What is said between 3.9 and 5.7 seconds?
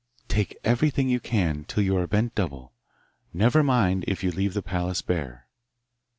if you leave the palace bare.